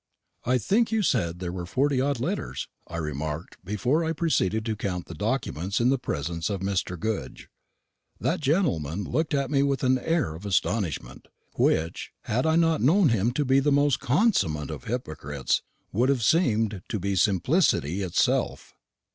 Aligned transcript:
"I 0.45 0.57
think 0.57 0.91
you 0.91 1.03
said 1.03 1.37
there 1.37 1.51
were 1.51 1.67
forty 1.67 2.01
odd 2.01 2.19
letters," 2.19 2.67
I 2.87 2.97
remarked, 2.97 3.63
before 3.63 4.03
I 4.03 4.13
proceeded 4.13 4.65
to 4.65 4.75
count 4.75 5.05
the 5.05 5.13
documents 5.13 5.79
in 5.79 5.89
the 5.91 5.99
presence 5.99 6.49
of 6.49 6.61
Mr. 6.61 6.99
Goodge. 6.99 7.49
That 8.19 8.39
gentleman 8.39 9.03
looked 9.03 9.35
at 9.35 9.51
me 9.51 9.61
with 9.61 9.83
an 9.83 9.99
air 9.99 10.33
of 10.33 10.43
astonishment, 10.43 11.27
which, 11.53 12.09
had 12.23 12.47
I 12.47 12.55
not 12.55 12.81
known 12.81 13.09
him 13.09 13.31
to 13.33 13.45
be 13.45 13.59
the 13.59 13.71
most 13.71 13.99
consummate 13.99 14.71
of 14.71 14.85
hypocrites, 14.85 15.61
would 15.91 16.09
have 16.09 16.23
seemed 16.23 16.81
to 16.89 16.99
be 16.99 17.15
simplicity 17.15 18.01
itself. 18.01 18.73